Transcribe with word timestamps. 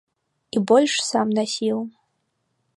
І 0.55 0.63
больш 0.71 0.93
сам 1.11 1.27
насіў. 1.41 1.77